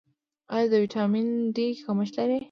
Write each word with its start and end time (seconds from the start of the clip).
ایا 0.53 0.67
د 0.71 0.73
ویټامین 0.83 1.27
ډي 1.55 1.67
کمښت 1.85 2.13
لرئ؟ 2.17 2.39